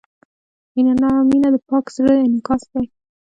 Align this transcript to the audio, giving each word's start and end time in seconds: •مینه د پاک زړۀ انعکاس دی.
•مینه 1.29 1.49
د 1.53 1.57
پاک 1.69 1.85
زړۀ 1.95 2.13
انعکاس 2.25 2.63
دی. 2.71 2.85